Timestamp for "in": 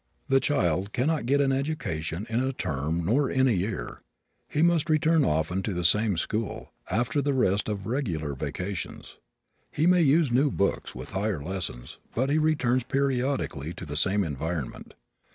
2.27-2.39, 3.29-3.47